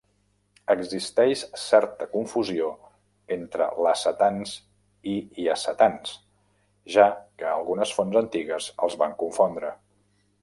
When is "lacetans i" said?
3.87-5.15